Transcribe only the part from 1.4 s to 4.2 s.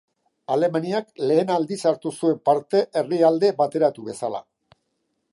aldiz hartu zuen parte herrialde bateratu